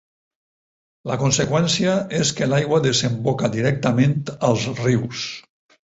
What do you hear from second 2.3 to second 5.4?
que l'aigua desemboca directament als rius.